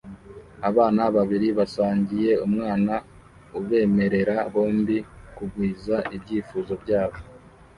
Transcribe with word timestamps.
Abana 0.69 1.03
babiri 1.15 1.47
basangiye 1.57 2.31
umwanya 2.45 2.95
ubemerera 3.59 4.35
bombi 4.53 4.97
kugwiza 5.35 5.95
ibyifuzo 6.15 6.73
byabo 6.83 7.17